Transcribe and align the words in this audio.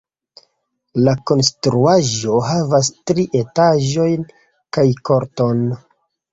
La 1.07 1.13
konstruaĵo 1.31 2.39
havas 2.47 2.91
tri 3.13 3.29
etaĝojn 3.43 4.29
kaj 4.79 4.89
korton. 5.13 5.67